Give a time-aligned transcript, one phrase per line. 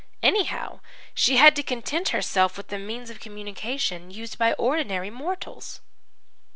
[0.23, 0.79] Anyhow,
[1.13, 5.81] she had to content herself with the means of communication used by ordinary mortals.